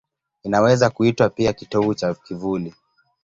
[0.43, 2.73] Inaweza kuitwa pia kitovu cha kivuli.